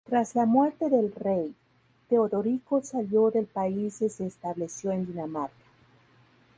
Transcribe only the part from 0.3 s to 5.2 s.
la muerte del rey, Teodorico salió del país y se estableció en